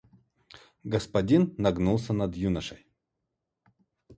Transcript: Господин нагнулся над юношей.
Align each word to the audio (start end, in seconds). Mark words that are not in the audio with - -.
Господин 0.93 1.53
нагнулся 1.63 2.11
над 2.13 2.35
юношей. 2.35 2.87